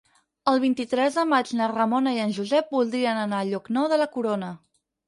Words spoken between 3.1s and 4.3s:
anar a Llocnou de la